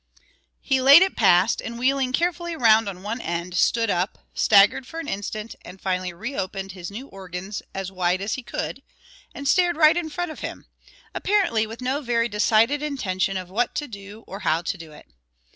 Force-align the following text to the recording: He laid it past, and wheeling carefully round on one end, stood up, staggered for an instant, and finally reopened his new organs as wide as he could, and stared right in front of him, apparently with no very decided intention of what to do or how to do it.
He 0.61 0.81
laid 0.81 1.03
it 1.03 1.15
past, 1.15 1.61
and 1.61 1.77
wheeling 1.77 2.11
carefully 2.11 2.55
round 2.55 2.89
on 2.89 3.03
one 3.03 3.21
end, 3.21 3.53
stood 3.53 3.91
up, 3.91 4.17
staggered 4.33 4.87
for 4.87 4.99
an 4.99 5.07
instant, 5.07 5.53
and 5.63 5.79
finally 5.79 6.11
reopened 6.11 6.71
his 6.71 6.89
new 6.89 7.05
organs 7.09 7.61
as 7.75 7.91
wide 7.91 8.19
as 8.19 8.33
he 8.33 8.41
could, 8.41 8.81
and 9.35 9.47
stared 9.47 9.77
right 9.77 9.95
in 9.95 10.09
front 10.09 10.31
of 10.31 10.39
him, 10.39 10.65
apparently 11.13 11.67
with 11.67 11.81
no 11.81 12.01
very 12.01 12.27
decided 12.27 12.81
intention 12.81 13.37
of 13.37 13.51
what 13.51 13.75
to 13.75 13.87
do 13.87 14.23
or 14.25 14.39
how 14.39 14.63
to 14.63 14.75
do 14.75 14.91
it. 14.91 15.05